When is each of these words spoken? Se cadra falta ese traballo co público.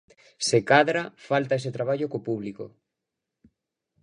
Se 0.47 0.59
cadra 0.69 1.03
falta 1.29 1.57
ese 1.59 1.71
traballo 1.77 2.09
co 2.11 2.25
público. 2.27 2.65